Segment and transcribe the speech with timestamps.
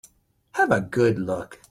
[0.53, 1.59] Have a good look.